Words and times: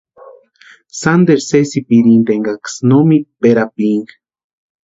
Sánteru 1.01 1.43
sésipirinti 1.49 2.31
eskaksï 2.35 2.79
no 2.89 2.97
mítperapirinka. 3.09 4.13